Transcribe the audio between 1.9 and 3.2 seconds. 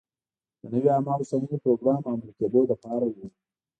عملي کېدو لپاره و.